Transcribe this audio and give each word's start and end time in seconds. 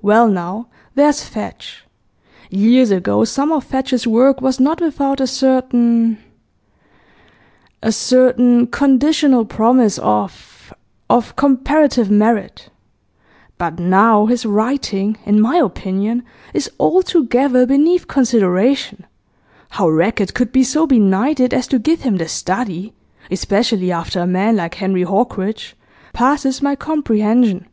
Well 0.00 0.28
now, 0.28 0.68
there's 0.94 1.24
Fadge. 1.24 1.84
Years 2.48 2.92
ago 2.92 3.24
some 3.24 3.50
of 3.50 3.64
Fadge's 3.64 4.06
work 4.06 4.40
was 4.40 4.60
not 4.60 4.80
without 4.80 5.20
a 5.20 5.26
certain 5.26 6.18
a 7.82 7.90
certain 7.90 8.68
conditional 8.68 9.44
promise 9.44 9.98
of 9.98 10.72
of 11.10 11.34
comparative 11.34 12.08
merit; 12.08 12.68
but 13.58 13.80
now 13.80 14.26
his 14.26 14.46
writing, 14.46 15.16
in 15.26 15.40
my 15.40 15.56
opinion, 15.56 16.22
is 16.52 16.70
altogether 16.78 17.66
beneath 17.66 18.06
consideration; 18.06 19.04
how 19.70 19.88
Rackett 19.88 20.34
could 20.34 20.52
be 20.52 20.62
so 20.62 20.86
benighted 20.86 21.52
as 21.52 21.66
to 21.66 21.80
give 21.80 22.02
him 22.02 22.18
The 22.18 22.28
Study 22.28 22.92
especially 23.28 23.90
after 23.90 24.20
a 24.20 24.26
man 24.28 24.54
like 24.54 24.76
Henry 24.76 25.02
Hawkridge 25.02 25.74
passes 26.12 26.62
my 26.62 26.76
comprehension. 26.76 27.66